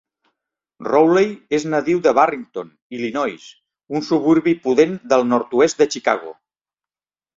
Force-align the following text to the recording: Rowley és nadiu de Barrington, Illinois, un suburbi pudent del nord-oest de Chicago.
Rowley 0.87 1.27
és 1.57 1.65
nadiu 1.73 1.99
de 2.07 2.13
Barrington, 2.19 2.71
Illinois, 2.99 3.45
un 3.99 4.07
suburbi 4.11 4.55
pudent 4.65 4.97
del 5.15 5.29
nord-oest 5.35 5.85
de 5.85 5.89
Chicago. 5.97 6.35